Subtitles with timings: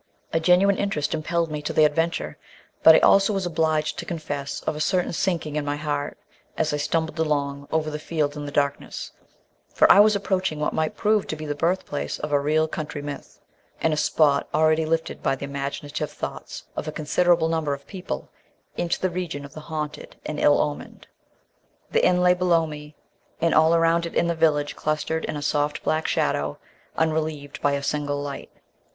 [0.33, 2.39] A genuine interest impelled me to the adventure,
[2.81, 6.17] but I also was obliged to confess to a certain sinking in my heart
[6.57, 9.11] as I stumbled along over the field in the darkness,
[9.71, 12.67] for I was approaching what might prove to be the birth place of a real
[12.67, 13.39] country myth,
[13.79, 18.27] and a spot already lifted by the imaginative thoughts of a considerable number of people
[18.75, 21.05] into the region of the haunted and ill omened.
[21.91, 22.95] The inn lay below me,
[23.39, 26.57] and all round it the village clustered in a soft black shadow
[26.97, 28.49] unrelieved by a single light.